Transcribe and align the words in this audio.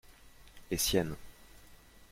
Les 0.71 0.77
siennes. 0.77 1.15